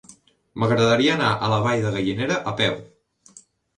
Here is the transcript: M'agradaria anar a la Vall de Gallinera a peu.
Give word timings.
M'agradaria 0.61 1.11
anar 1.17 1.29
a 1.35 1.51
la 1.53 1.61
Vall 1.67 1.85
de 1.85 1.93
Gallinera 1.99 2.39
a 2.53 2.55
peu. 2.63 2.81